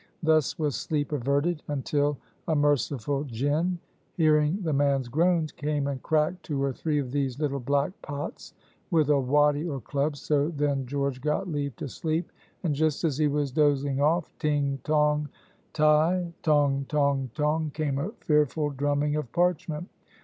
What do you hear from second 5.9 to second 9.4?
cracked two or three of these little black pots with a